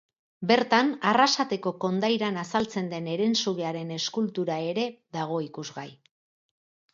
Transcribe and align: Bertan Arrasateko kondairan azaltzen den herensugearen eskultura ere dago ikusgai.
Bertan 0.51 0.87
Arrasateko 1.09 1.73
kondairan 1.83 2.39
azaltzen 2.43 2.87
den 2.93 3.11
herensugearen 3.11 3.93
eskultura 3.99 4.57
ere 4.71 4.87
dago 5.19 5.39
ikusgai. 5.51 5.87